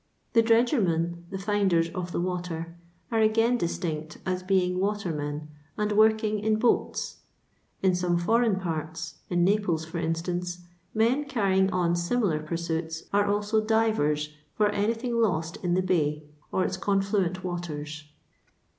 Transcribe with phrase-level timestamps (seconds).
[0.33, 2.75] The dredlgermen, the finders of the water,
[3.11, 7.17] are again distinct, as being watermen, and working in boats.
[7.83, 10.61] In some foreign parts, in Naples, for in stance,
[10.95, 16.63] men carrying on similar pursuits are also divers for anything lost in the bay or
[16.65, 18.05] its confluent waters.